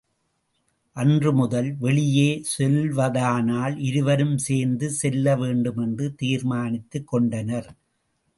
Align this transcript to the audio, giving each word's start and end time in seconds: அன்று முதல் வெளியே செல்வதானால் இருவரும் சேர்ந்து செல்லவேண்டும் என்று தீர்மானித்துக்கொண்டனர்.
அன்று 0.95 1.33
முதல் 1.33 1.69
வெளியே 1.77 2.43
செல்வதானால் 2.57 3.75
இருவரும் 3.79 4.37
சேர்ந்து 4.37 4.89
செல்லவேண்டும் 5.01 5.77
என்று 5.77 6.07
தீர்மானித்துக்கொண்டனர். 6.21 7.69